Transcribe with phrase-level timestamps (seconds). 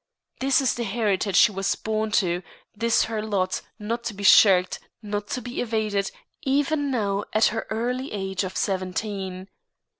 [0.39, 2.41] This is the heritage she was born to,
[2.75, 6.09] this her lot, not to be shirked, not to be evaded
[6.41, 9.47] even now at her early age of seventeen.